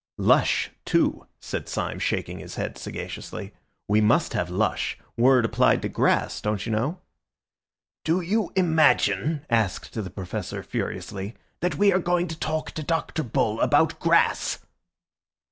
[0.17, 3.53] "'Lush' too," said Syme, shaking his head sagaciously,
[3.87, 7.01] "we must have 'lush'—word applied to grass, don't you know?"
[8.03, 13.21] "Do you imagine," asked the Professor furiously, "that we are going to talk to Dr.
[13.21, 14.57] Bull about grass?"